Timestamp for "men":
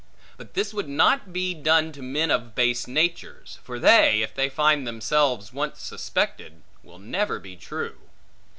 2.01-2.31